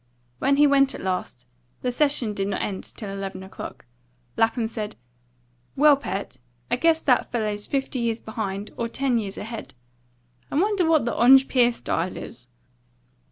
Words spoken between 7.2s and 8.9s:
fellow's fifty years behind, or